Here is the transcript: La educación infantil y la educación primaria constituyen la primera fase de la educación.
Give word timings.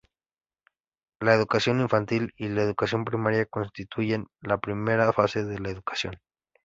La 1.19 1.35
educación 1.35 1.79
infantil 1.79 2.33
y 2.35 2.47
la 2.49 2.63
educación 2.63 3.05
primaria 3.05 3.45
constituyen 3.45 4.25
la 4.41 4.57
primera 4.57 5.13
fase 5.13 5.45
de 5.45 5.59
la 5.59 5.69
educación. 5.69 6.15